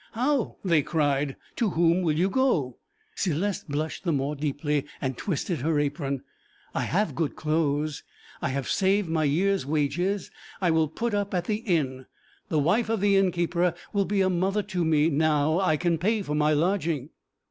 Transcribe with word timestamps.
'How!' 0.13 0.57
they 0.65 0.81
cried. 0.81 1.35
'To 1.57 1.69
whom 1.69 2.01
will 2.01 2.17
you 2.17 2.27
go?' 2.27 2.79
Céleste 3.15 3.67
blushed 3.67 4.03
the 4.03 4.11
more 4.11 4.35
deeply, 4.35 4.87
and 4.99 5.15
twisted 5.15 5.59
her 5.59 5.79
apron. 5.79 6.23
'I 6.73 6.81
have 6.85 7.13
good 7.13 7.35
clothes; 7.35 8.01
I 8.41 8.49
have 8.49 8.67
saved 8.67 9.07
my 9.07 9.25
year's 9.25 9.63
wages. 9.63 10.31
I 10.59 10.71
will 10.71 10.87
put 10.87 11.13
up 11.13 11.35
at 11.35 11.45
the 11.45 11.57
inn. 11.57 12.07
The 12.49 12.57
wife 12.57 12.89
of 12.89 12.99
the 12.99 13.15
innkeeper 13.15 13.75
will 13.93 14.05
be 14.05 14.21
a 14.21 14.29
mother 14.31 14.63
to 14.63 14.83
me 14.83 15.11
now 15.11 15.59
I 15.59 15.77
can 15.77 15.99
pay 15.99 16.23
for 16.23 16.33
my 16.33 16.51
lodging.' 16.53 17.11